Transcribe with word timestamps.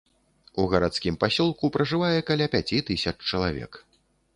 У 0.63 0.65
гарадскім 0.71 1.19
пасёлку 1.25 1.71
пражывае 1.77 2.13
каля 2.33 2.51
пяці 2.57 2.85
тысяч 2.89 3.17
чалавек. 3.31 3.83